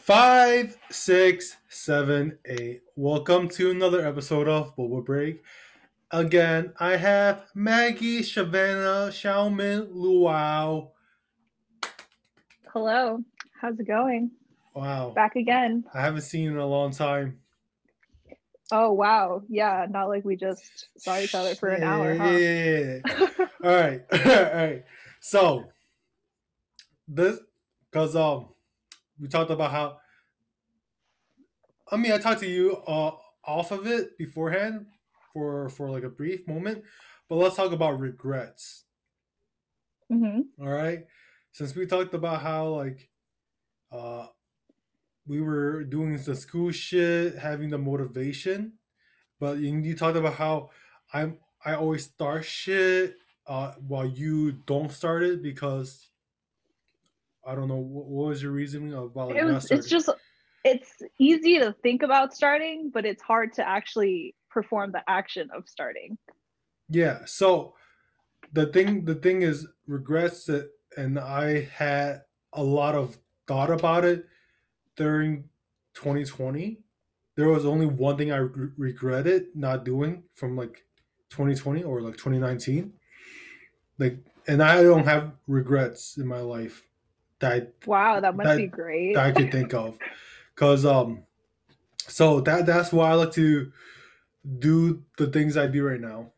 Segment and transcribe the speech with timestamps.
[0.00, 2.80] Five, six, seven, eight.
[2.96, 5.42] Welcome to another episode of Boba Break.
[6.10, 10.88] Again, I have Maggie, Shavana, Xiaomin, Luau.
[12.72, 13.22] Hello,
[13.60, 14.30] how's it going?
[14.74, 15.12] Wow.
[15.14, 15.84] Back again.
[15.92, 17.38] I haven't seen you in a long time.
[18.72, 22.30] Oh wow, yeah, not like we just saw each other for an hour, huh?
[22.30, 22.98] Yeah.
[23.62, 24.00] All right.
[24.12, 24.84] All right.
[25.20, 25.66] So
[27.06, 27.38] this
[27.90, 28.48] because um
[29.20, 29.98] we talked about how
[31.90, 33.12] I mean I talked to you uh
[33.44, 34.86] off of it beforehand
[35.32, 36.84] for for like a brief moment,
[37.28, 38.84] but let's talk about regrets.
[40.10, 41.06] hmm All right.
[41.52, 43.08] Since we talked about how like
[43.92, 44.28] uh
[45.26, 48.74] we were doing the school shit, having the motivation,
[49.40, 50.70] but you, you talked about how
[51.14, 53.16] I'm I always start shit
[53.48, 56.09] uh while you don't start it because
[57.50, 59.70] I don't know what, what was your reasoning about like It was.
[59.70, 60.08] It's just.
[60.62, 65.66] It's easy to think about starting, but it's hard to actually perform the action of
[65.66, 66.18] starting.
[66.90, 67.20] Yeah.
[67.24, 67.74] So
[68.52, 74.04] the thing the thing is regrets that and I had a lot of thought about
[74.04, 74.26] it
[74.96, 75.44] during
[75.94, 76.78] 2020.
[77.36, 80.84] There was only one thing I re- regretted not doing from like
[81.30, 82.92] 2020 or like 2019.
[83.98, 86.82] Like and I don't have regrets in my life
[87.40, 89.14] that Wow, that must That- be great.
[89.14, 89.98] that I could think of.
[90.54, 91.24] Cause um
[92.06, 93.72] so that that's why I like to
[94.58, 96.32] do the things I do right now.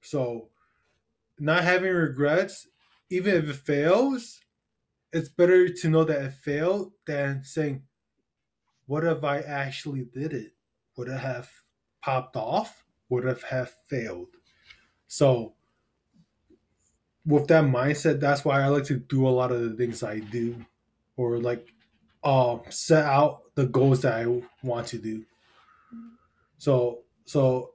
[0.00, 0.48] So
[1.38, 2.68] not having regrets,
[3.10, 4.40] even if it fails,
[5.12, 7.82] it's better to know that it failed than saying,
[8.86, 10.52] What if I actually did it?
[10.96, 11.50] Would it have
[12.02, 12.84] popped off?
[13.08, 14.28] Would it have failed?
[15.06, 15.54] So
[17.30, 20.18] with that mindset, that's why I like to do a lot of the things I
[20.18, 20.56] do.
[21.16, 21.72] Or like
[22.24, 25.24] uh, set out the goals that I want to do.
[26.58, 27.74] So so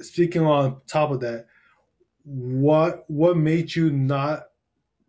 [0.00, 1.46] speaking on top of that,
[2.24, 4.44] what what made you not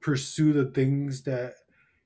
[0.01, 1.55] pursue the things that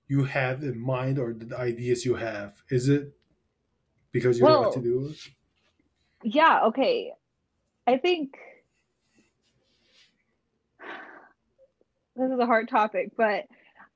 [0.08, 2.62] you have in mind or the ideas you have?
[2.70, 3.14] Is it
[4.12, 5.18] because you don't want to do it?
[6.24, 6.62] yeah.
[6.66, 7.14] Okay.
[7.88, 8.36] I think
[12.22, 13.46] this is a hard topic, but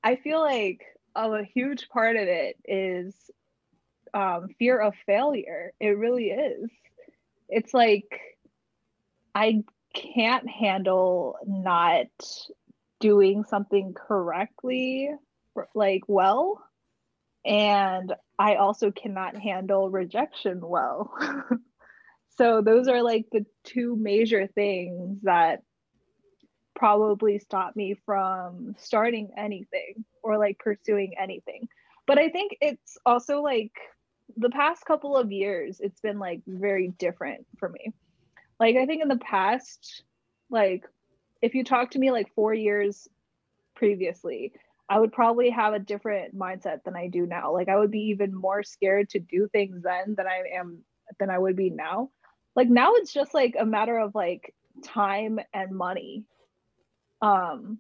[0.04, 0.82] I feel like
[1.16, 3.14] a huge part of it is
[4.14, 5.74] um, fear of failure.
[5.80, 6.70] It really is.
[7.50, 8.20] It's like
[9.36, 9.64] I
[9.94, 12.08] can't handle not
[13.00, 15.12] doing something correctly,
[15.76, 16.64] like well,
[17.46, 21.14] and I also cannot handle rejection well.
[22.38, 25.62] so those are like the two major things that
[26.76, 31.68] probably stop me from starting anything or like pursuing anything.
[32.08, 33.72] But I think it's also like
[34.38, 37.94] the past couple of years, it's been like very different for me.
[38.60, 40.04] Like, I think in the past,
[40.50, 40.86] like,
[41.42, 43.08] if you talk to me like four years
[43.76, 44.54] previously,
[44.88, 47.52] I would probably have a different mindset than I do now.
[47.52, 50.80] Like, I would be even more scared to do things then than I am
[51.20, 52.10] than I would be now.
[52.56, 54.54] Like, now it's just like a matter of like
[54.84, 56.24] time and money
[57.22, 57.78] um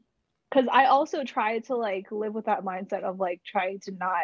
[0.49, 4.23] because i also try to like live with that mindset of like trying to not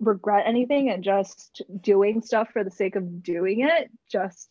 [0.00, 4.50] regret anything and just doing stuff for the sake of doing it just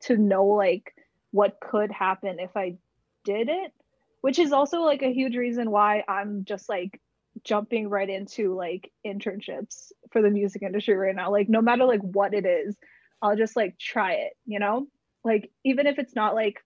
[0.00, 0.94] to know like
[1.30, 2.76] what could happen if i
[3.24, 3.72] did it
[4.20, 7.00] which is also like a huge reason why i'm just like
[7.44, 11.30] jumping right into like internships for the music industry right now.
[11.30, 12.76] Like no matter like what it is
[13.20, 14.86] i'll just like try it you know?
[15.24, 16.58] Like even if it's not like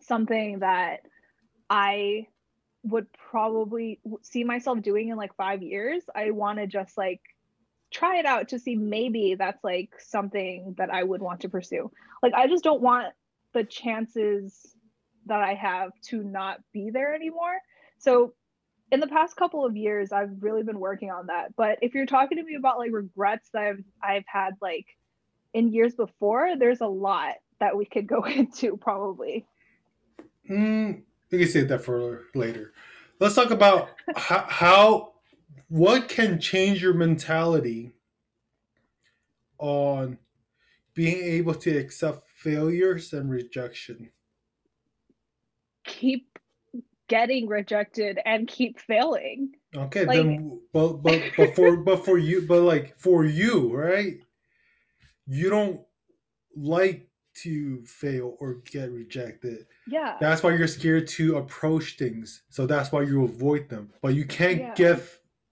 [0.00, 1.00] something that
[1.68, 2.26] I
[2.84, 6.02] would probably see myself doing in like five years.
[6.14, 7.20] I want to just like
[7.90, 11.90] try it out to see maybe that's like something that I would want to pursue.
[12.22, 13.12] Like, I just don't want
[13.52, 14.74] the chances
[15.26, 17.56] that I have to not be there anymore.
[17.98, 18.34] So,
[18.92, 21.56] in the past couple of years, I've really been working on that.
[21.56, 24.86] But if you're talking to me about like regrets that I've I've had like
[25.52, 29.44] in years before, there's a lot that we could go into probably.
[30.48, 32.72] Mm, we can save that for later.
[33.18, 35.12] Let's talk about how, how
[35.68, 37.92] what can change your mentality
[39.58, 40.18] on
[40.94, 44.10] being able to accept failures and rejection.
[45.84, 46.38] keep
[47.08, 49.52] getting rejected and keep failing.
[49.74, 54.18] Okay, Like- then but but but for but for you but like for you, right?
[55.26, 55.80] You don't
[56.56, 57.05] like
[57.42, 59.66] to fail or get rejected.
[59.86, 60.16] Yeah.
[60.20, 62.42] That's why you're scared to approach things.
[62.48, 63.92] So that's why you avoid them.
[64.02, 64.74] But you can't Yeah.
[64.74, 65.02] get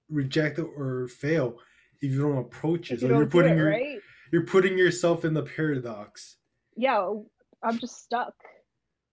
[0.08, 1.58] rejected or fail
[2.00, 2.94] if you don't approach it.
[2.94, 3.98] If so you do putting it your right.
[4.32, 6.36] you're putting yourself in the paradox.
[6.76, 7.06] Yeah,
[7.62, 8.34] I'm just stuck.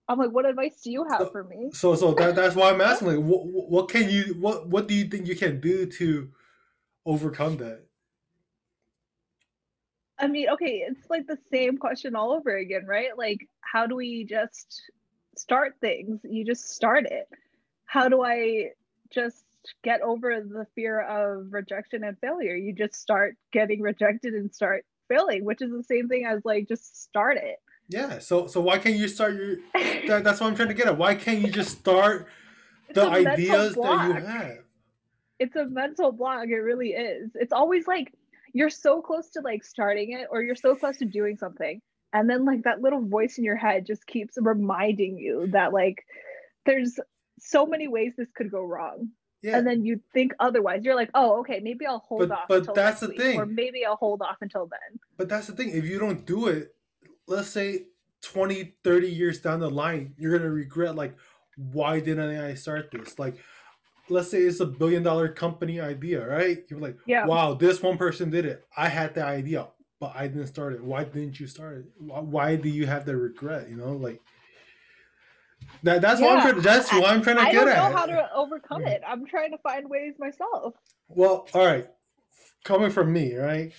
[0.07, 1.69] I'm like, what advice do you have So- for me?
[1.73, 4.93] So so that that's why I'm asking like what what can you what what do
[4.93, 6.29] you think you can do to
[7.05, 7.85] overcome that?
[10.21, 13.17] I mean, okay, it's like the same question all over again, right?
[13.17, 14.83] Like, how do we just
[15.35, 16.19] start things?
[16.23, 17.27] You just start it.
[17.85, 18.69] How do I
[19.09, 19.43] just
[19.83, 22.55] get over the fear of rejection and failure?
[22.55, 26.67] You just start getting rejected and start failing, which is the same thing as like
[26.67, 27.57] just start it.
[27.89, 28.19] Yeah.
[28.19, 30.97] So so why can't you start your that, that's what I'm trying to get at.
[30.97, 32.27] Why can't you just start
[32.93, 34.57] the ideas that you have?
[35.39, 38.13] it's a mental block it really is it's always like
[38.53, 41.81] you're so close to like starting it or you're so close to doing something
[42.13, 46.03] and then like that little voice in your head just keeps reminding you that like
[46.65, 46.99] there's
[47.39, 49.09] so many ways this could go wrong
[49.41, 49.57] Yeah.
[49.57, 52.57] and then you think otherwise you're like oh okay maybe i'll hold But- off but
[52.59, 55.69] until that's the week, or maybe i'll hold off until then But that's the thing.
[55.69, 56.75] If you don't do it,
[57.27, 57.85] let's say
[58.23, 61.15] 20, 30 years down the line, you're to regret, like,
[61.57, 63.17] why didn't I start this?
[63.17, 63.35] Like,
[64.11, 66.59] let's say it's a billion dollar company idea, right?
[66.69, 68.65] You're like, yeah wow, this one person did it.
[68.75, 69.67] I had the idea,
[69.99, 70.83] but I didn't start it.
[70.83, 71.85] Why didn't you start it?
[71.97, 73.69] Why, why do you have the regret?
[73.69, 74.21] You know, like,
[75.83, 76.61] that, that's what I'm trying.
[76.61, 77.59] That's what I'm trying to get it.
[77.59, 77.93] i don't know at.
[77.93, 78.89] how to overcome Yeah.
[78.89, 80.73] it i'm trying to find ways myself
[81.07, 81.87] Well, all right.
[82.63, 83.71] Coming from me, right?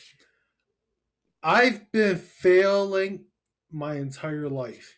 [1.43, 3.25] I've been failing
[3.71, 4.97] my entire life.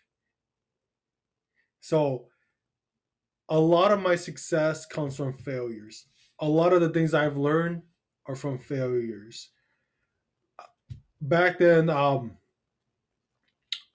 [1.81, 2.27] So,
[3.49, 6.07] a lot of my success comes from failures.
[6.41, 7.83] A lot of the things I've learned
[8.27, 9.51] are from failures.
[11.21, 12.37] Back then, um,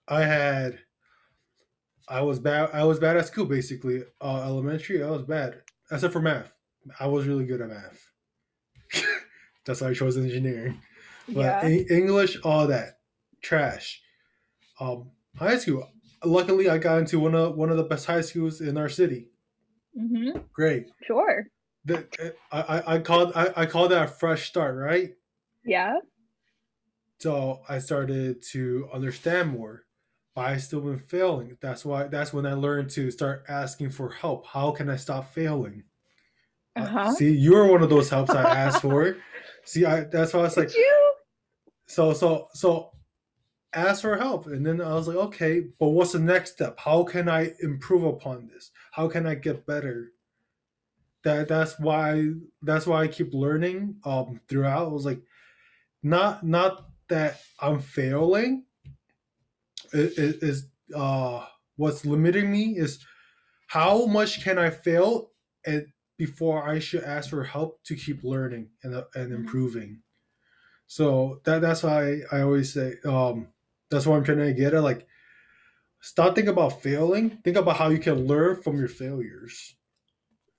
[0.08, 0.80] I had,
[2.08, 2.70] I was bad.
[2.74, 3.46] I was bad at school.
[3.46, 5.62] Basically, uh, elementary, I was bad,
[5.92, 6.52] except for math.
[7.00, 8.12] I was really good at math.
[9.66, 10.82] That's why I chose engineering.
[11.28, 13.00] But yeah English, all that
[13.42, 14.02] trash.
[14.80, 15.88] Um, high school.
[16.24, 19.29] Luckily, I got into one of one of the best high schools in our city.
[20.00, 20.88] Hmm Great.
[21.02, 21.48] sure
[21.86, 25.16] The, I, I, I called I, I called that a fresh start, right?
[25.64, 26.00] yeah
[27.20, 29.86] So I started to understand more,
[30.36, 31.58] but I still been failing.
[31.62, 34.46] That's why that's when I learned to start asking for help.
[34.48, 35.84] How can I stop failing?
[36.78, 39.18] Uh, uh-huh see, you're one of those helps I asked for.
[39.66, 41.14] See, I that's why I was like, you
[41.88, 42.92] so so so
[43.74, 44.48] ask for help.
[44.48, 46.80] And then i was like okay but what's the next step?
[46.80, 48.72] How can i improve upon this?
[48.92, 50.12] How can i get better?
[51.24, 52.32] That that's why
[52.62, 54.88] that's why i keep learning um throughout.
[54.88, 55.22] I was like
[56.04, 58.66] not not that i'm failing.
[59.94, 61.46] It it is uh
[61.76, 63.06] what's limiting me is
[63.68, 65.32] how much can i fail
[65.66, 65.88] and
[66.18, 69.36] before i should ask for help to keep learning and, and Mhm.
[69.36, 70.04] improving.
[70.88, 73.50] So that that's why I always say um
[73.90, 74.84] that's what I'm trying to get at.
[74.84, 75.08] Like
[76.02, 77.32] stop thinking about failing.
[77.44, 79.76] Think about how you can learn from your failures.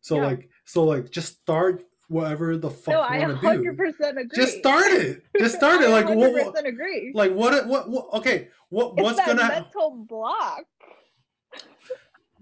[0.00, 0.26] So Yeah.
[0.26, 3.70] like so like just start whatever the fuck no you i want to do.
[3.70, 3.92] agree
[4.34, 5.22] Just start it.
[5.38, 5.90] Just start it.
[5.90, 9.48] Like what, 100% what agree like what what what okay, what it's what's that gonna
[9.48, 10.64] mental block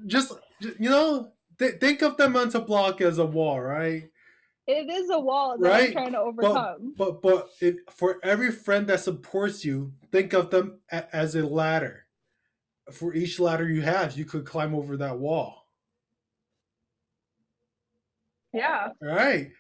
[0.06, 0.32] just
[0.78, 4.04] you know th- think of the mental block as a wall, right?
[4.68, 8.52] It is a wall that Right, i'm trying to overcome But but if, for every
[8.52, 12.04] friend that supports you, think of them a, as a ladder.
[12.92, 15.66] For each ladder you have, you could climb over that wall.
[18.52, 19.50] yeah All right.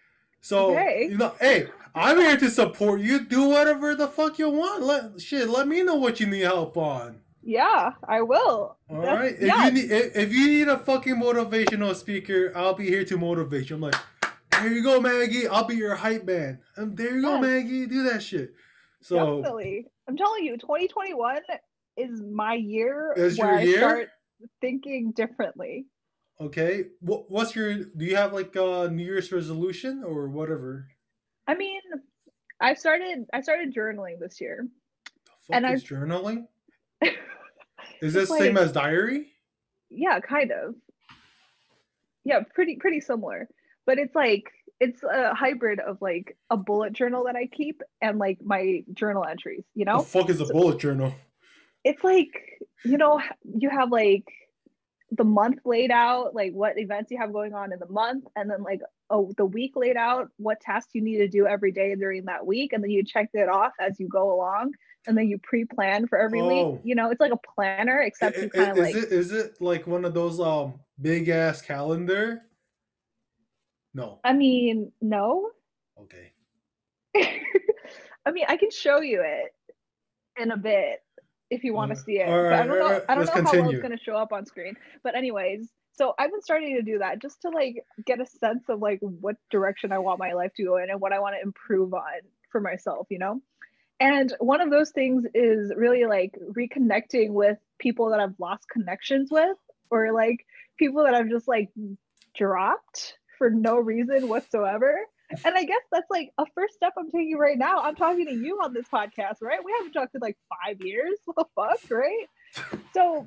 [0.40, 1.08] So Okay.
[1.10, 3.24] you know, hey, I'm here to support you.
[3.24, 4.82] Do whatever the fuck you want.
[4.84, 5.48] Let shit.
[5.48, 7.20] Let me know what you need help on.
[7.42, 9.34] yeah i will All That's- right.
[9.34, 9.64] If yeah.
[9.66, 13.68] you need if, if you need a fucking motivational speaker, I'll be here to motivate
[13.70, 13.76] you.
[13.76, 13.94] I'm like,
[14.62, 15.46] there you go, Maggie.
[15.48, 16.60] I'll be your hype man.
[16.76, 17.86] And there you go, Maggie.
[17.86, 18.52] Do that shit.
[19.00, 21.38] So definitely i'm telling you 2021
[21.96, 24.08] is my year Is where your i start
[24.60, 25.86] thinking differently
[26.40, 26.84] Okay.
[27.00, 30.88] What what's your do you have like a New Year's resolution or whatever?
[31.46, 31.80] i mean
[32.60, 34.66] i started i started journaling this year
[35.04, 35.10] The
[35.54, 36.46] fuck And is I- journaling?
[38.02, 39.32] Is this It's same as diary?
[39.90, 40.74] yeah kind of
[42.24, 43.48] yeah pretty pretty similar
[43.88, 44.44] but it's like
[44.80, 49.24] it's a hybrid of like a bullet journal that i keep and like my journal
[49.24, 51.12] entries you know The fuck is a So- bullet journal?
[51.84, 52.32] it's like
[52.84, 53.20] you know
[53.62, 54.24] you have like
[55.10, 58.50] the month laid out like what events you have going on in the month and
[58.50, 61.94] then like oh the week laid out what tasks you need to do every day
[61.94, 64.70] during that week and then you check it off as you go along
[65.06, 66.48] and then you pre-plan for every Oh.
[66.72, 69.12] week you know it's like a planner except I- you kind of is like it
[69.22, 72.42] is it like one of those um big ass calendar?
[73.98, 74.20] No.
[74.24, 75.50] i mean no
[76.00, 76.32] Okay.
[78.26, 79.52] I mean, I can show you it
[80.40, 81.00] in a bit
[81.50, 82.28] if you want to Uh, see it.
[82.28, 82.90] all but I right, don't know.
[82.90, 84.76] right, I don't know how well it's going to show up on screen.
[85.02, 88.64] But anyways, so I've been starting to do that just to like get a sense
[88.68, 91.34] of like what direction I want my life to go in and what I want
[91.36, 92.20] to improve on
[92.52, 93.06] for myself.
[93.10, 93.40] You know.
[93.98, 99.30] And one of those things is really like reconnecting with people that I've lost connections
[99.32, 99.56] with,
[99.90, 100.44] or like
[100.78, 101.70] people that I've just like
[102.36, 104.98] dropped for no reason whatsoever.
[105.44, 107.80] And I guess that's like a first step I'm taking right now.
[107.80, 109.60] I'm talking to you on this podcast, right?
[109.64, 111.18] We haven't talked in like five years.
[111.24, 112.26] What the fuck, right?
[112.94, 113.26] So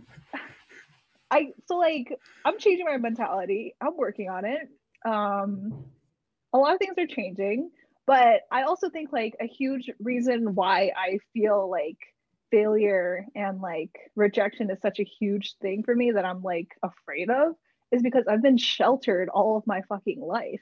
[1.29, 3.75] I so like I'm changing my mentality.
[3.79, 4.67] I'm working on it.
[5.05, 5.85] Um
[6.53, 7.71] a lot of things are changing,
[8.05, 11.97] but I also think like a huge reason why I feel like
[12.51, 17.29] failure and like rejection is such a huge thing for me that I'm like afraid
[17.29, 17.53] of
[17.91, 20.61] is because I've been sheltered all of my fucking life.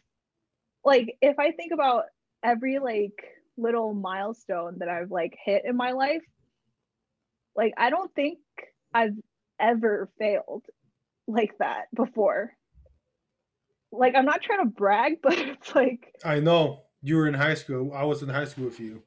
[0.84, 2.06] Like if I think about
[2.44, 3.24] every like
[3.58, 6.24] little milestone that I've like hit in my life,
[7.56, 8.40] like I don't think
[8.94, 9.16] I've
[9.60, 10.66] ever failed
[11.28, 12.52] like that before.
[13.92, 17.56] Like I'm not trying to brag, but it's like I know you were in high
[17.56, 17.94] school.
[17.94, 19.04] I was in high school with you.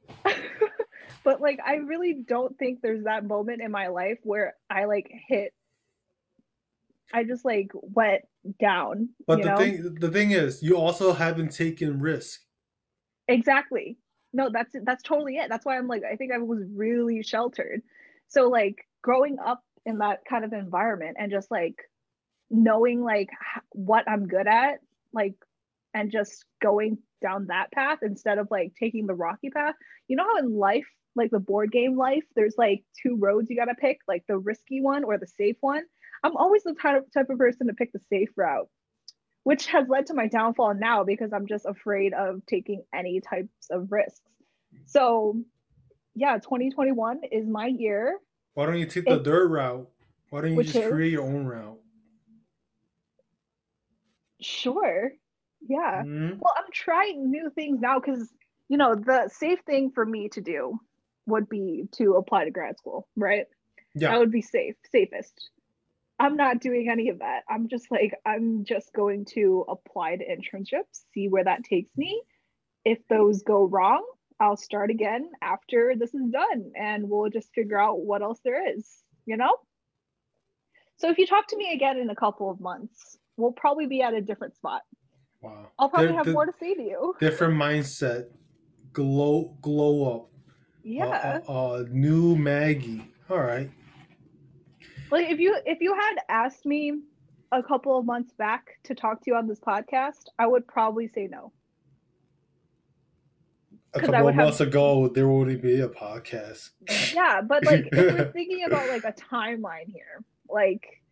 [1.24, 5.10] but like I really don't think there's that moment in my life where I like
[5.28, 5.52] hit
[7.12, 8.22] I just like went
[8.60, 9.10] down.
[9.26, 9.56] But the know?
[9.56, 12.40] thing, the thing is, you also haven't taken risk.
[13.28, 13.98] Exactly.
[14.32, 15.48] No, that's that's totally it.
[15.48, 17.82] That's why I'm like I think I was really sheltered.
[18.28, 21.74] So like growing up in that kind of environment and just like
[22.50, 23.28] knowing like
[23.70, 24.80] what I'm good at,
[25.12, 25.34] like
[25.94, 29.74] and just going down that path instead of like taking the rocky path.
[30.08, 33.56] You know how in life, like the board game life, there's like two roads you
[33.56, 35.82] got to pick, like the risky one or the safe one.
[36.22, 38.68] I'm always the type type of person to pick the safe route
[39.44, 43.50] which has led to my downfall now because I'm just afraid of taking any types
[43.72, 44.20] of risks.
[44.84, 45.42] So,
[46.14, 48.20] yeah, 2021 is my year.
[48.54, 49.90] Why don't you take the It- dirt route?
[50.30, 50.88] Why don't you just is?
[50.88, 51.80] create your own route?
[54.40, 55.12] Sure.
[55.60, 56.02] Yeah.
[56.04, 56.38] Mhm.
[56.38, 58.32] Well, I'm trying new things now because,
[58.68, 60.78] you know, the safe thing for me to do
[61.26, 63.46] would be to apply to grad school, right?
[63.94, 64.10] Yeah.
[64.12, 65.50] That would be safe, safest.
[66.22, 67.42] I'm not doing any of that.
[67.50, 72.22] I'm just like, I'm just going to apply to internships, see where that takes me.
[72.84, 74.04] If those go wrong,
[74.38, 78.72] I'll start again after this is done and we'll just figure out what else there
[78.72, 78.88] is,
[79.26, 79.50] you know?
[80.98, 84.00] So if you talk to me again in a couple of months, we'll probably be
[84.02, 84.82] at a different spot.
[85.40, 85.72] wow.
[85.76, 87.14] I'll probably Di- have di- more to say to you.
[87.20, 88.26] different mindset.
[88.92, 90.28] Glow, glow up.
[90.84, 91.40] Yeah.
[91.46, 93.10] Uh, uh, uh, new Maggie.
[93.28, 93.68] All right.
[95.12, 97.00] Like if you if you had asked me
[97.52, 101.06] a couple of months back to talk to you on this podcast, I would probably
[101.06, 101.52] say no.
[103.94, 106.70] A couple of have- months ago, there wouldn't be a podcast.
[107.14, 111.02] Yeah, but like if we're thinking about like a timeline here, like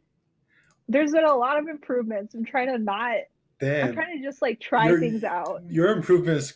[0.88, 2.34] there's been a lot of improvements.
[2.34, 3.16] I'm trying to not
[3.62, 5.62] I'm trying to just like try You're- things out.
[5.68, 6.54] your improvement is,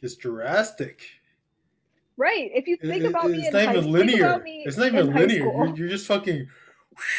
[0.00, 1.02] is drastic.
[2.16, 2.50] Right.
[2.54, 4.42] If you think It- about me it's in not high, even linear.
[4.46, 5.38] It's not even linear.
[5.44, 6.48] You're, you're just fucking.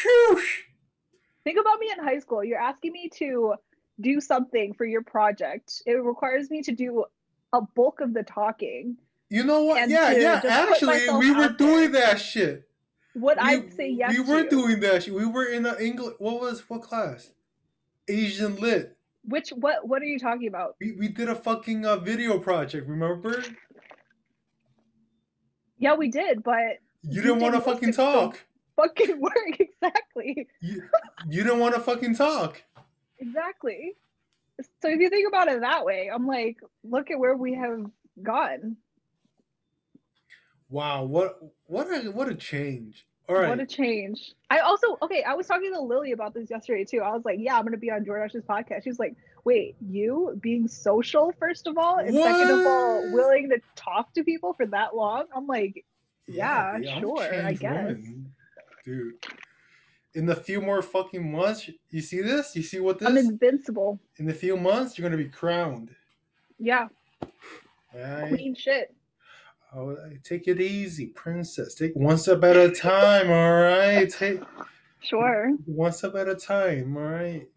[0.04, 0.62] Whoosh.
[1.44, 2.44] Think about me in high school.
[2.44, 3.54] You're asking me to
[4.00, 5.82] do something for your project.
[5.86, 7.04] It requires me to do
[7.52, 8.96] a bulk of the talking.
[9.28, 9.88] You know what?
[9.88, 10.40] Yeah, yeah.
[10.44, 12.02] Actually, we were doing there.
[12.02, 12.68] that shit.
[13.14, 14.16] What I say yes?
[14.16, 14.50] We were to?
[14.50, 15.14] doing that shit.
[15.14, 16.14] We were in the English.
[16.18, 17.32] What was what class?
[18.08, 18.96] Asian lit.
[19.24, 20.76] Which what what are you talking about?
[20.80, 22.88] We, we did a fucking uh, video project.
[22.88, 23.42] Remember?
[25.78, 28.44] Yeah, we did, but You You didn't want to fucking talk.
[28.80, 30.48] Fucking work exactly.
[30.60, 30.82] You,
[31.28, 32.62] you didn't want to fucking talk.
[33.18, 33.94] Exactly.
[34.82, 37.84] So if you think about it that way, I'm like, look at where we have
[38.22, 38.76] gone.
[40.68, 43.06] Wow, what what a what a change.
[43.28, 43.48] All right.
[43.48, 44.34] What a change.
[44.50, 47.00] I also okay, I was talking to Lily about this yesterday too.
[47.00, 48.84] I was like, yeah, I'm gonna be on Jordash's podcast.
[48.84, 53.60] She's like, wait, you being social first of all, and second of all, willing to
[53.76, 55.24] talk to people for that long?
[55.34, 55.84] I'm like,
[56.26, 57.96] Yeah, dude, sure, I guess.
[58.90, 59.14] Dude.
[60.14, 62.56] In the few more fucking months, you see this?
[62.56, 63.08] You see what this?
[63.08, 64.00] I'm invincible.
[64.18, 65.94] in the few months, you're gonna be crowned.
[66.58, 66.88] Yeah,
[67.94, 68.28] Right?
[68.30, 68.92] queen shit.
[69.72, 71.74] Oh, take it easy, princess.
[71.76, 74.10] Take one step at a time, all right?
[74.10, 74.40] Take
[75.00, 75.52] Sure.
[75.66, 77.48] one step at a time, all right?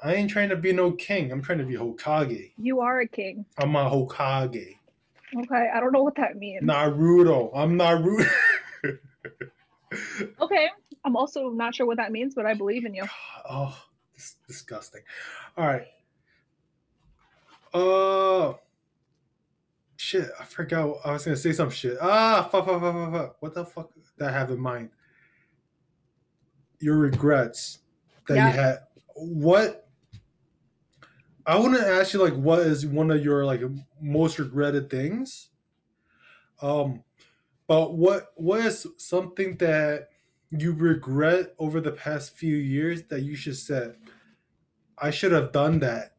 [0.00, 1.32] I ain't trying to be no king.
[1.32, 2.52] I'm trying to be Hokage.
[2.56, 3.44] You are a king.
[3.58, 4.76] I'm a Hokage.
[5.36, 6.62] Okay, I don't know what that means.
[6.62, 7.50] Naruto.
[7.52, 8.30] I'm Naruto.
[10.40, 10.68] Okay,
[11.04, 13.04] I'm also not sure what that means, but I believe in you.
[13.48, 13.76] oh,
[14.14, 15.02] this disgusting.
[15.56, 15.86] All right.
[17.74, 18.54] Uh,
[19.96, 20.28] shit.
[20.38, 20.96] I forgot.
[21.04, 21.96] I was gonna say some shit.
[22.00, 23.36] Ah, fuck, fuck, fuck, fuck, fuck.
[23.42, 24.90] What the fuck did I have in mind?
[26.80, 27.78] Your regrets
[28.28, 28.46] that Yeah.
[28.48, 28.78] you had.
[29.14, 29.88] What?
[31.46, 33.62] I want to ask you like, what is one of your like
[34.00, 35.48] most regretted things?
[36.60, 37.02] Um,
[37.66, 40.10] but what what is something that
[40.50, 43.96] you regret over the past few years that you should said,
[44.96, 46.16] I should have done that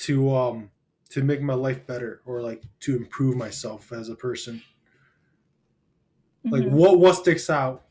[0.00, 0.70] to um
[1.10, 4.62] to make my life better or like to improve myself as a person.
[6.50, 6.70] Like Mhm.
[6.70, 7.84] what what sticks out?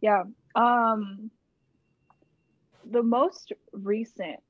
[0.00, 0.24] Yeah.
[0.54, 1.30] Um
[2.84, 4.40] the most recent,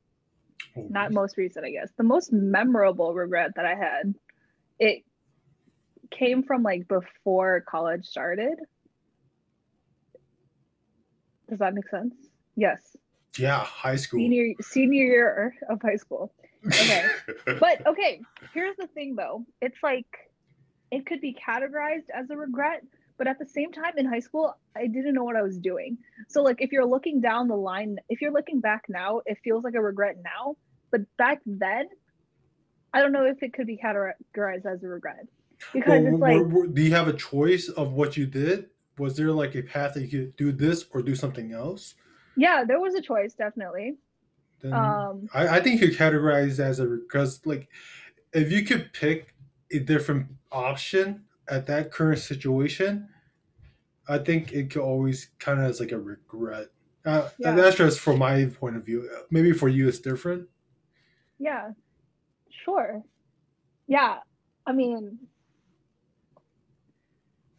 [0.77, 1.93] Oh, not most recent, I guess.
[1.97, 4.15] The most memorable regret that I had,
[4.79, 5.05] it
[6.11, 8.59] came from like before college started.
[11.49, 12.15] Does that make sense?
[12.57, 12.97] Yes.
[13.39, 14.19] yeah, high school.
[14.19, 16.33] Senior senior year of high school.
[16.67, 17.07] Okay.
[17.61, 18.21] But okay,
[18.53, 19.45] here's the thing though.
[19.63, 20.07] It's like
[20.91, 22.83] it could be categorized as a regret,
[23.17, 25.99] but at the same time in high school, I didn't know what I was doing.
[26.29, 29.65] So like if you're looking down the line, if you're looking back now, it feels
[29.65, 30.57] like a regret now,
[30.91, 31.89] but back then
[32.93, 35.27] I don't know if it could be categorized as a regret.
[35.73, 38.71] Because Well, it's like were- were- do you have a choice of what you did?
[38.99, 41.95] Was there like a path that you could do this or do something else?
[42.37, 43.97] yeah, there was a choice definitely.
[44.61, 47.69] Then Um I, I think you categorize as a because like
[48.33, 49.35] if you could pick
[49.73, 53.09] a different option at that current situation,
[54.09, 56.69] I think it could always kind of as like a regret.
[57.05, 57.55] Uh, Yeah.
[57.55, 59.09] That's just from my point of view.
[59.31, 60.49] Maybe for you it's different.
[61.39, 61.73] Yeah,
[62.65, 63.03] sure.
[63.87, 64.19] Yeah,
[64.67, 65.19] I mean,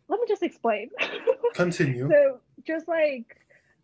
[0.09, 0.89] let me just explain.
[1.53, 2.09] Continue.
[2.09, 3.37] so, just like,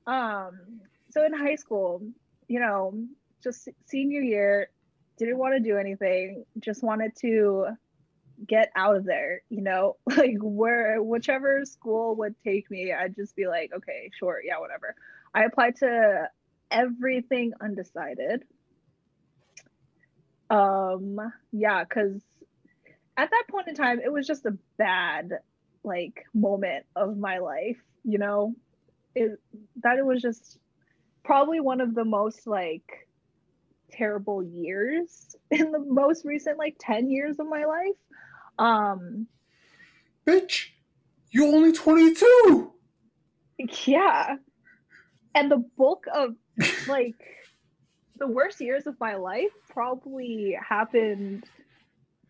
[0.08, 2.02] um, so in high school,
[2.48, 2.94] you know,
[3.42, 4.70] just senior year,
[5.18, 7.68] didn't want to do anything, just wanted to
[8.46, 13.36] get out of there, you know, like where whichever school would take me, I'd just
[13.36, 14.96] be like, okay, sure, yeah, whatever.
[15.34, 16.30] I applied to
[16.72, 18.44] everything undecided
[20.50, 21.18] um
[21.52, 22.22] yeah because
[23.18, 25.40] at that point in time it was just a bad
[25.86, 28.54] like moment of my life you know?
[29.16, 29.40] It
[29.84, 30.60] that it was just
[31.24, 33.08] probably one of the most like
[33.92, 37.98] terrible years in the most recent like 10 years of my life.
[38.60, 39.28] Um
[40.28, 40.68] Bitch,
[41.32, 42.72] you're only 22.
[43.86, 44.38] yeah.
[45.36, 46.36] And the bulk of
[46.88, 47.16] like
[48.18, 51.46] the worst years of my life probably happened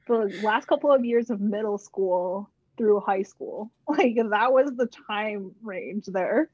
[0.08, 3.72] the last couple of years of middle school through high school.
[3.88, 6.50] Like that was the time range there.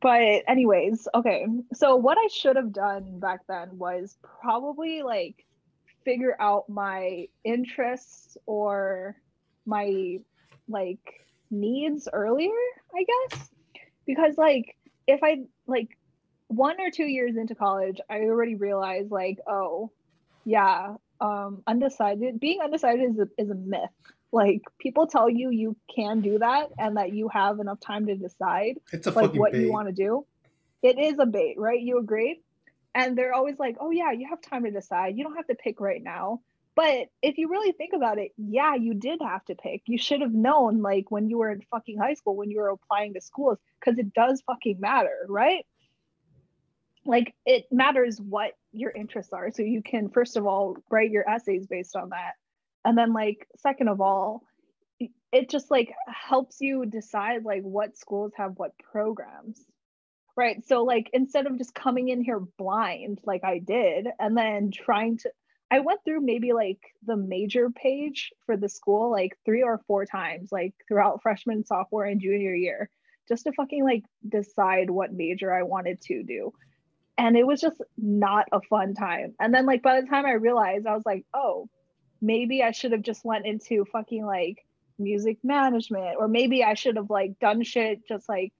[0.00, 1.46] But anyways okay.
[1.74, 5.44] So what i should have done back then was probably like
[6.04, 9.16] figure out my interests or
[9.66, 10.18] my
[10.68, 12.50] like needs earlier
[12.94, 13.50] i guess.
[14.06, 15.98] Because like if i like
[16.48, 19.90] one or two years into college i already realized like oh
[20.44, 23.90] yeah um undecided being undecided is a, is a myth.
[24.30, 28.14] Like people tell you you can do that and that you have enough time to
[28.14, 29.62] decide It's a like what bait.
[29.62, 30.26] you want to do.
[30.82, 31.80] It is a bait right?
[31.80, 32.40] You agree?
[32.94, 35.16] And they're always like oh yeah you have time to decide.
[35.16, 36.40] You don't have to pick right now.
[36.76, 39.82] But if you really think about it yeah you did have to pick.
[39.86, 42.68] You should have known like when you were in fucking high school when you were
[42.68, 45.64] applying to schools because it does fucking matter right?
[47.04, 49.50] Like it matters what your interests are.
[49.50, 52.32] So you can first of all write your essays based on that.
[52.84, 54.42] And then like second of all
[55.30, 59.64] it just like helps you decide like what schools have what programs.
[60.36, 60.64] Right?
[60.66, 65.18] So like instead of just coming in here blind like i did and then trying
[65.18, 65.30] to
[65.70, 70.06] i went through maybe like the major page for the school like three or four
[70.06, 72.88] times like throughout freshman sophomore and junior year
[73.28, 76.52] just to fucking like decide what major i wanted to do
[77.18, 79.34] and it was just not a fun time.
[79.40, 81.68] And then like by the time i realized i was like oh
[82.20, 84.64] maybe i should have just went into fucking like
[84.98, 88.52] music management or maybe i should have like done shit just like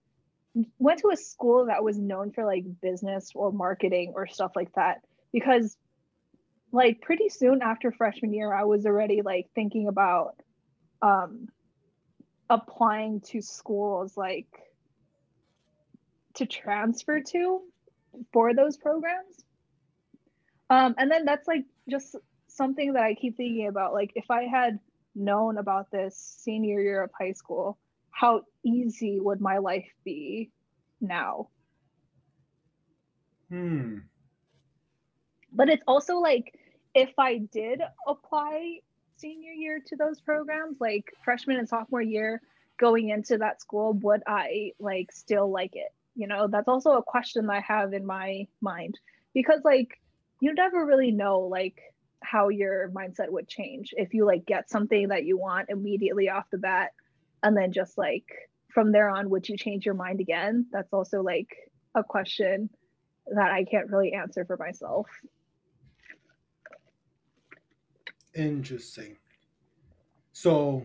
[0.79, 4.73] went to a school that was known for like business or marketing or stuff like
[4.75, 5.01] that.
[5.33, 5.77] Because
[6.73, 10.35] like pretty soon after freshman year i was already like thinking about
[11.01, 11.49] um
[12.51, 14.47] applying to schools like
[16.35, 17.63] to transfer to
[18.33, 19.45] for those programs
[20.71, 22.17] um and then that's like just
[22.49, 24.79] something that i keep thinking about like if i had
[25.15, 27.79] known about this senior year of high school
[28.11, 30.51] how easy would my life be
[31.01, 31.49] now
[33.49, 34.01] Hmm.
[35.53, 36.55] but it's also like
[36.95, 38.81] if I did apply
[39.17, 42.41] senior year to those programs, like freshman and sophomore year,
[42.79, 45.93] going into that school, would I like still like it?
[46.19, 48.99] You know, that's also a question I have in my mind.
[49.35, 50.01] Because like
[50.41, 51.79] you never really know like
[52.25, 56.45] how your mindset would change if you like get something that you want immediately off
[56.51, 56.91] the bat
[57.45, 58.25] and then just like
[58.69, 60.67] from there on would you change your mind again?
[60.73, 61.49] That's also like
[61.95, 62.69] a question
[63.35, 65.07] that i can't really answer for myself.
[68.35, 69.17] Interesting.
[70.33, 70.85] So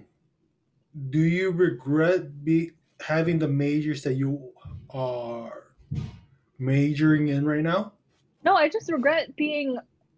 [1.09, 4.53] do you regret be having the majors that you
[4.93, 5.63] are
[6.59, 7.91] majoring in right now
[8.43, 9.77] no i just regret being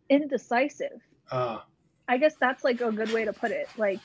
[0.09, 1.01] indecisive.
[1.31, 1.59] Uh,
[2.07, 3.67] I guess that's like a good way to put it.
[3.77, 3.99] Like,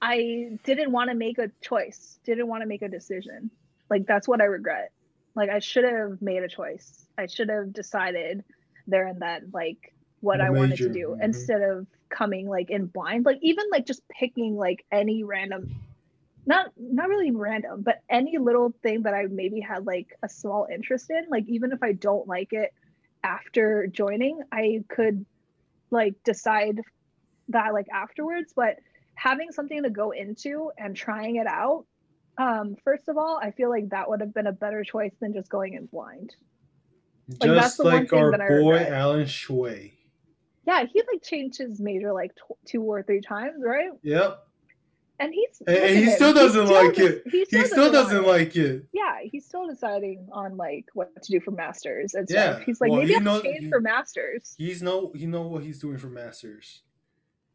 [0.00, 3.50] I didn't want to make a choice, didn't want to make a decision.
[3.90, 4.92] Like, that's what I regret.
[5.34, 7.06] Like, I should have made a choice.
[7.18, 8.44] I should have decided
[8.86, 11.22] there and then, like, what I wanted to do mm-hmm.
[11.22, 13.26] instead of coming like in blind.
[13.26, 15.74] Like, even like just picking like any random
[16.46, 20.66] not not really random but any little thing that i maybe had like a small
[20.72, 22.72] interest in like even if i don't like it
[23.22, 25.24] after joining i could
[25.90, 26.80] like decide
[27.48, 28.52] that like afterwards.
[28.54, 28.76] But
[29.14, 31.86] having something to go into and trying it out
[32.36, 35.32] um first of all i feel like that would have been a better choice than
[35.32, 36.34] just going in blind.
[37.40, 39.94] Like, just like our boy alan shui.
[40.66, 42.32] Yeah he like changed his major like
[42.66, 43.90] two or three times right?
[44.02, 44.44] Yep
[45.20, 47.22] and he's and he still doesn't still like it.
[47.30, 48.86] He still, he still doesn't, like it.
[48.92, 52.54] Yeah, he's still deciding on like what to do for masters and yeah.
[52.54, 52.64] stuff.
[52.64, 54.54] He's like, well, maybe I'll change for masters.
[54.58, 56.82] He's no, he know what he's doing for masters.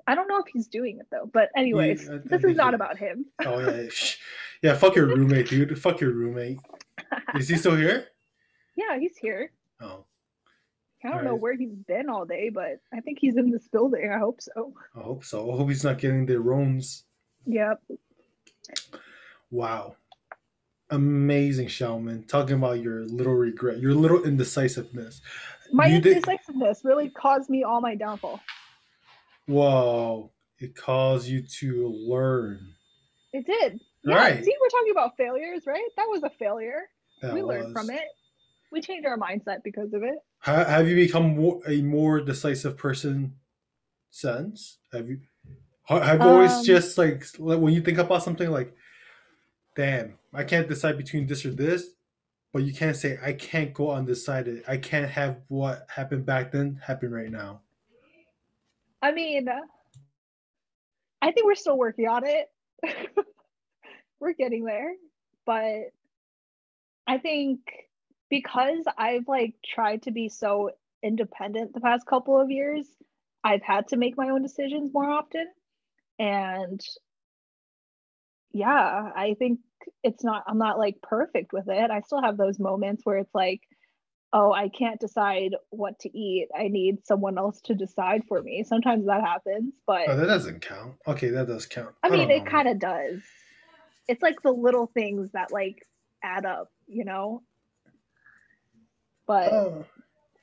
[0.07, 2.55] I don't know if he's doing it though, but anyways, he, I, this I is
[2.55, 3.25] not he, about him.
[3.45, 3.89] oh yeah,
[4.61, 4.73] yeah.
[4.75, 5.77] Fuck your roommate, dude.
[5.79, 6.59] Fuck your roommate.
[7.35, 8.07] Is he still here?
[8.75, 9.51] Yeah, he's here.
[9.81, 10.05] Oh.
[11.03, 11.41] I don't all know right.
[11.41, 14.11] where he's been all day, but I think he's in this building.
[14.13, 14.73] I hope so.
[14.95, 15.49] I hope so.
[15.51, 17.05] I hope he's not getting the roams.
[17.49, 17.81] Yep.
[19.49, 19.95] Wow.
[20.91, 22.27] Amazing, Xiaomin.
[22.27, 25.21] Talking about your little regret, your little indecisiveness.
[25.71, 26.87] My you indecisiveness did...
[26.87, 28.39] really caused me all my downfall.
[29.47, 30.31] Whoa.
[30.59, 32.59] It caused you to learn.
[33.33, 33.79] It did.
[34.03, 34.43] Yeah, right.
[34.43, 35.89] See, we're talking about failures, right?
[35.97, 36.83] That was a failure.
[37.21, 37.47] That we was.
[37.47, 38.05] learned from it.
[38.71, 40.19] We changed our mindset because of it.
[40.41, 43.33] Have you become a more decisive person
[44.11, 44.77] since?
[44.93, 45.19] Have you
[45.89, 48.75] I've always um, just like when you think about something like,
[49.75, 51.95] damn, I can't decide between this or this,
[52.53, 54.63] but you can't say I can't go undecided.
[54.67, 57.61] I can't have what happened back then happen right now.
[59.01, 59.47] I mean,
[61.21, 62.51] I think we're still working on it.
[64.19, 64.93] we're getting there,
[65.45, 65.91] but
[67.07, 67.61] I think
[68.29, 70.71] because I've like tried to be so
[71.01, 72.85] independent the past couple of years,
[73.43, 75.47] I've had to make my own decisions more often
[76.19, 76.81] and
[78.51, 79.59] yeah i think
[80.03, 81.91] it's not i'm not like perfect with it.
[81.91, 83.61] I still have those moments where it's like
[84.33, 86.49] oh i can't decide what to eat.
[86.55, 88.63] I need someone else to decide for me.
[88.63, 90.95] Sometimes that happens but oh, that doesn't count.
[91.07, 91.95] Okay that does count.
[92.03, 93.21] I, I mean it kind of does.
[94.07, 95.85] It's like the little things that like
[96.23, 97.43] add up you know?
[99.27, 99.85] But oh.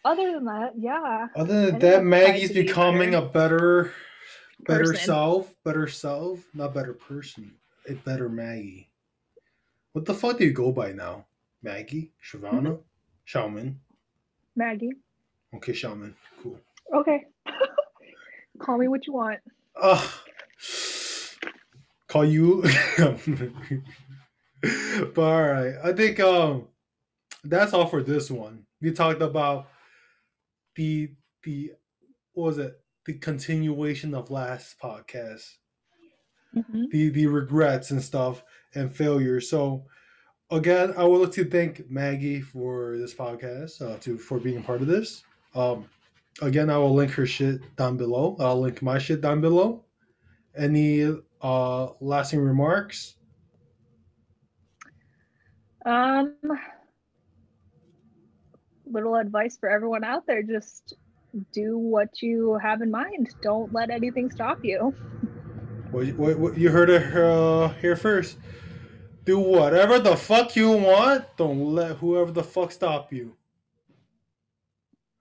[0.05, 1.27] other than that yeah.
[1.37, 3.93] Other than that maggie's becoming be a better
[4.61, 5.05] better person.
[5.05, 7.53] self, better self, not better person.
[7.89, 8.91] A better Maggie.
[9.93, 11.27] What the fuck do you go by now?
[11.63, 12.83] Maggie, Shavana, mm-hmm.
[13.25, 13.81] Shaman.
[14.55, 14.93] Maggie.
[15.55, 16.15] Okay, Shaman.
[16.43, 16.59] Cool.
[16.95, 17.25] Okay.
[18.59, 19.41] Call me what you want.
[19.81, 20.07] Uh,
[22.09, 22.63] call you.
[25.15, 26.69] but all right, I think um
[27.45, 28.65] that's all for this one.
[28.81, 29.69] We talked about
[30.75, 31.11] the
[31.43, 31.73] the
[32.33, 35.57] what was it the continuation of last podcast,
[36.55, 36.85] mm-hmm.
[36.91, 38.43] the the regrets and stuff
[38.75, 39.41] and failure.
[39.41, 39.85] So
[40.51, 44.83] again, I would like to thank Maggie for this podcast, uh, to for being part
[44.83, 45.23] of this.
[45.55, 45.87] Um,
[46.43, 48.37] again, I will link her shit down below.
[48.41, 49.85] I'll link my shit down below.
[50.57, 53.15] Any uh lasting remarks?
[55.85, 56.35] Um,
[58.85, 60.95] little advice for everyone out there: just
[61.53, 63.35] do what you have in mind.
[63.43, 64.95] Don't let anything stop you.
[65.93, 68.39] Well, what, what, you heard it uh, here first.
[69.25, 71.25] Do whatever the fuck you want.
[71.37, 73.37] Don't let whoever the fuck stop you.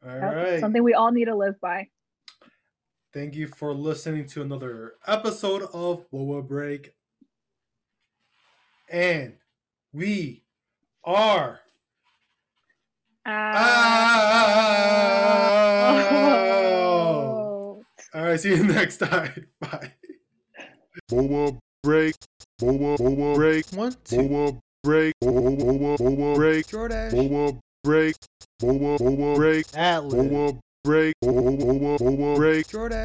[0.06, 0.60] All That's right.
[0.60, 1.88] Something we all need to live by.
[3.14, 6.94] Thank you for listening to another episode of Boba Break.
[8.92, 9.38] And
[9.94, 10.44] we
[11.04, 11.62] are.
[13.26, 15.55] Uh, uh,
[18.16, 19.48] All right, see you next time.
[19.60, 19.92] Bye.
[21.12, 22.16] Boba break.
[22.62, 23.66] Boba Boba break.
[23.74, 24.16] One, two.
[24.18, 25.14] Boba break.
[25.22, 26.68] Boba Boba Boba break.
[26.68, 27.12] Jordash.
[27.12, 28.16] Boba break.
[28.62, 29.66] Boba Boba break.
[29.76, 30.14] Atlas.
[30.14, 31.14] Boba break.
[31.22, 32.68] Boba Boba Boba break.
[32.70, 33.04] Jordash.